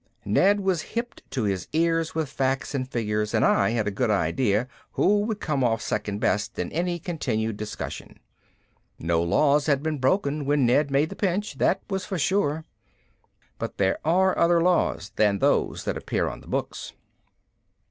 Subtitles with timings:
[0.25, 4.09] Ned was hipped to his ears with facts and figures and I had a good
[4.09, 8.17] idea who would come off second best in any continued discussion.
[8.97, 12.65] No laws had been broken when Ned made the pinch, that was for sure.
[13.59, 16.93] But there are other laws than those that appear on the books.